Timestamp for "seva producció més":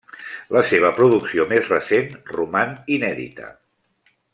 0.69-1.69